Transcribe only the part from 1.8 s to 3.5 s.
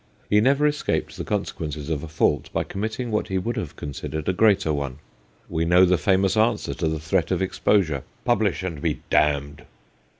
of a fault by committing what he